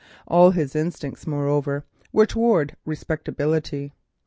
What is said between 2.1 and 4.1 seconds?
were towards respectability.